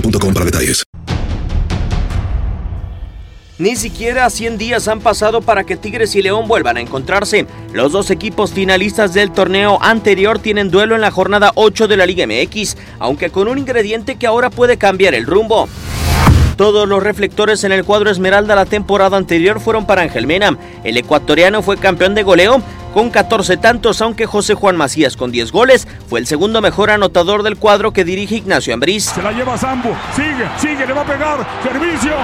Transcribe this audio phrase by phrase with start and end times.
[0.00, 0.84] para detalles.
[3.58, 7.46] Ni siquiera 100 días han pasado para que Tigres y León vuelvan a encontrarse.
[7.72, 12.04] Los dos equipos finalistas del torneo anterior tienen duelo en la jornada 8 de la
[12.04, 15.70] Liga MX, aunque con un ingrediente que ahora puede cambiar el rumbo.
[16.56, 20.58] Todos los reflectores en el cuadro Esmeralda la temporada anterior fueron para Ángel Mena.
[20.84, 22.62] El ecuatoriano fue campeón de goleo
[22.96, 27.42] con 14 tantos, aunque José Juan Macías con 10 goles fue el segundo mejor anotador
[27.42, 29.04] del cuadro que dirige Ignacio Ambriz.
[29.04, 29.94] Se la lleva Zambo.
[30.14, 31.46] Sigue, sigue, le va a pegar.
[31.62, 32.14] Servicio.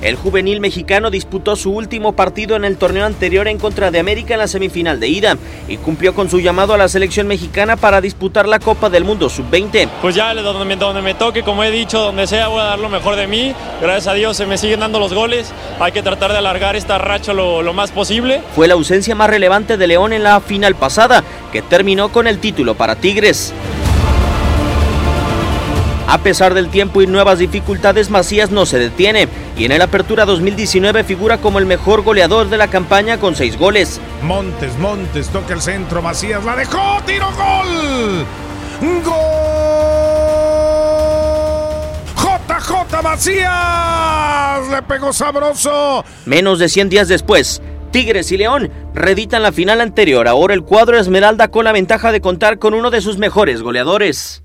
[0.00, 4.34] El juvenil mexicano disputó su último partido en el torneo anterior en contra de América
[4.34, 5.36] en la semifinal de ida
[5.66, 9.28] y cumplió con su llamado a la selección mexicana para disputar la Copa del Mundo
[9.28, 9.88] Sub-20.
[10.00, 12.88] Pues ya donde donde me toque, como he dicho, donde sea voy a dar lo
[12.88, 13.52] mejor de mí.
[13.80, 15.52] Gracias a Dios se me siguen dando los goles.
[15.80, 18.40] Hay que tratar de alargar esta racha lo, lo más posible.
[18.54, 22.38] Fue la ausencia más relevante de León en la final pasada, que terminó con el
[22.38, 23.52] título para Tigres.
[26.06, 30.24] A pesar del tiempo y nuevas dificultades, Macías no se detiene y en el Apertura
[30.24, 34.00] 2019 figura como el mejor goleador de la campaña con seis goles.
[34.22, 36.00] Montes, Montes, toca el centro.
[36.00, 37.00] Macías la dejó.
[37.04, 38.24] Tiro, gol.
[39.04, 39.38] Gol.
[42.16, 44.68] JJ Macías.
[44.70, 46.04] Le pegó sabroso.
[46.24, 50.28] Menos de 100 días después, Tigres y León reeditan la final anterior.
[50.28, 54.44] Ahora el cuadro Esmeralda con la ventaja de contar con uno de sus mejores goleadores.